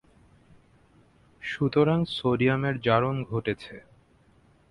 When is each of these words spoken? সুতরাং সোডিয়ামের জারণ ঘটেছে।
সুতরাং 1.41 1.99
সোডিয়ামের 2.09 2.75
জারণ 2.81 3.15
ঘটেছে। 3.23 3.75